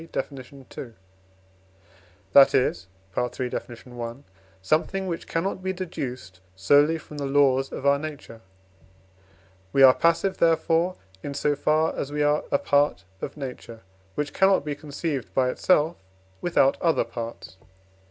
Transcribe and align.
Def. 0.11 0.31
ii.), 0.33 0.93
that 2.33 2.55
is 2.55 2.87
(III. 3.15 3.49
Def. 3.49 3.87
i.), 3.87 4.15
something 4.59 5.05
which 5.05 5.27
cannot 5.27 5.61
be 5.61 5.73
deduced 5.73 6.39
solely 6.55 6.97
from 6.97 7.19
the 7.19 7.27
laws 7.27 7.71
of 7.71 7.85
our 7.85 7.99
nature. 7.99 8.41
We 9.71 9.83
are 9.83 9.93
passive 9.93 10.37
therefore, 10.39 10.95
in 11.21 11.35
so 11.35 11.55
far 11.55 11.95
as 11.95 12.11
we 12.11 12.23
are 12.23 12.43
a 12.51 12.57
part 12.57 13.03
of 13.21 13.37
Nature, 13.37 13.81
which 14.15 14.33
cannot 14.33 14.65
be 14.65 14.73
conceived 14.73 15.31
by 15.35 15.51
itself 15.51 15.97
without 16.41 16.81
other 16.81 17.03
parts. 17.03 17.57